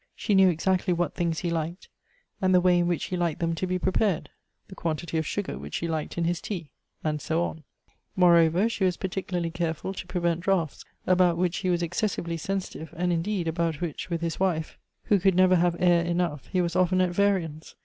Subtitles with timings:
[0.15, 1.87] She knew exactly what things he liked,
[2.41, 4.29] and the way in which he liked them to be jirepared;
[4.67, 6.71] the quantity of sugar which he liked in his tea;
[7.03, 7.63] and so on.
[8.15, 12.91] Moreover, she was particularly careful to prevent draughts, about which he was excessively sensi tive,
[12.97, 15.73] and, indeed, about which, with his wife, who could Elective Affinities.
[15.73, 17.75] 61 never have air enough, he was often at variance.